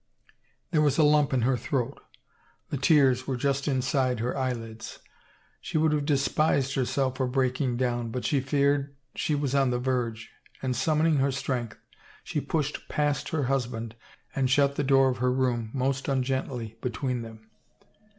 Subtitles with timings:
[0.71, 2.01] There was a lump in her throat;
[2.71, 4.97] the tears were just inside her eyelids.
[5.59, 9.77] She would have despised herself for breaking down, but she feared she was on the
[9.77, 11.77] verge, and, summoning* her strength,
[12.23, 13.93] she pushed past her husband
[14.35, 17.51] and shut the door of her room most ungently between them.